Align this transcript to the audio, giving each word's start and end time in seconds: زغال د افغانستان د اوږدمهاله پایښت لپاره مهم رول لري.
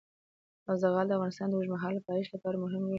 زغال 0.81 1.05
د 1.07 1.11
افغانستان 1.17 1.47
د 1.49 1.53
اوږدمهاله 1.57 2.05
پایښت 2.09 2.31
لپاره 2.33 2.57
مهم 2.63 2.81
رول 2.81 2.85
لري. 2.85 2.89